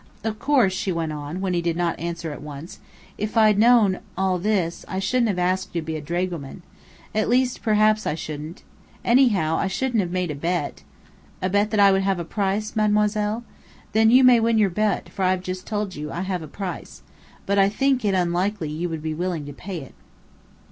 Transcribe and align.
"Of 0.23 0.39
course," 0.39 0.73
she 0.73 0.91
went 0.91 1.11
on, 1.13 1.41
when 1.41 1.53
he 1.53 1.61
did 1.61 1.77
not 1.77 1.99
answer 1.99 2.31
at 2.31 2.41
once, 2.41 2.79
"if 3.19 3.37
I'd 3.37 3.59
known 3.59 3.99
all 4.17 4.39
this, 4.39 4.83
I 4.87 4.97
shouldn't 4.97 5.27
have 5.27 5.37
asked 5.37 5.75
you 5.75 5.81
to 5.81 5.85
be 5.85 5.95
a 5.95 6.01
dragoman. 6.01 6.63
At 7.13 7.29
least, 7.29 7.61
perhaps 7.61 8.07
I 8.07 8.15
shouldn't. 8.15 8.63
Anyhow, 9.05 9.57
I 9.57 9.67
shouldn't 9.67 10.01
have 10.01 10.09
made 10.09 10.31
a 10.31 10.33
bet" 10.33 10.81
"A 11.43 11.51
bet 11.51 11.69
that 11.69 11.79
I 11.79 11.91
would 11.91 12.01
have 12.01 12.17
a 12.17 12.25
'price,' 12.25 12.75
Mademoiselle? 12.75 13.43
Then 13.91 14.09
you 14.09 14.23
may 14.23 14.39
win 14.39 14.57
your 14.57 14.71
bet, 14.71 15.07
for 15.09 15.21
I've 15.23 15.43
just 15.43 15.67
told 15.67 15.93
you; 15.95 16.11
I 16.11 16.21
have 16.21 16.41
a 16.41 16.47
price. 16.47 17.03
But 17.45 17.59
I 17.59 17.69
think 17.69 18.03
it 18.03 18.15
unlikely 18.15 18.69
you 18.71 18.89
would 18.89 19.03
be 19.03 19.13
willing 19.13 19.45
to 19.45 19.53
pay 19.53 19.81
it." 19.81 19.93